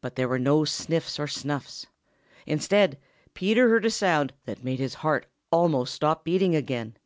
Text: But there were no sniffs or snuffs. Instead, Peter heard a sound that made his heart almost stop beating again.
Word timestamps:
But 0.00 0.14
there 0.14 0.28
were 0.28 0.38
no 0.38 0.64
sniffs 0.64 1.18
or 1.18 1.26
snuffs. 1.26 1.86
Instead, 2.46 2.98
Peter 3.34 3.68
heard 3.68 3.84
a 3.84 3.90
sound 3.90 4.32
that 4.44 4.62
made 4.62 4.78
his 4.78 4.94
heart 5.02 5.26
almost 5.50 5.92
stop 5.92 6.22
beating 6.22 6.54
again. 6.54 6.96